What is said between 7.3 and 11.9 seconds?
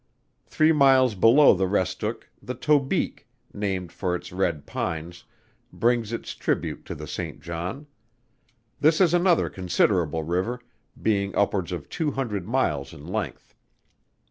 John. This is another considerable river, being upwards of